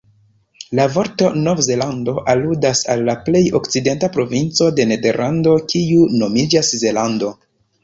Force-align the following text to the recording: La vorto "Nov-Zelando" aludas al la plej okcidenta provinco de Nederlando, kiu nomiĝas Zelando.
La 0.77 0.85
vorto 0.93 1.27
"Nov-Zelando" 1.41 2.15
aludas 2.33 2.81
al 2.95 3.05
la 3.11 3.15
plej 3.29 3.43
okcidenta 3.61 4.11
provinco 4.17 4.73
de 4.81 4.89
Nederlando, 4.95 5.57
kiu 5.75 6.11
nomiĝas 6.25 6.75
Zelando. 6.87 7.33